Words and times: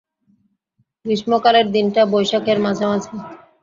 গ্রীষ্মকালের 1.05 1.67
দিনটা, 1.75 2.01
বৈশাখের 2.13 2.57
মাঝামাঝি। 2.59 3.15